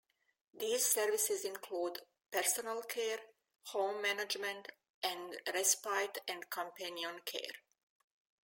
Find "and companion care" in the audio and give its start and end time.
6.27-7.61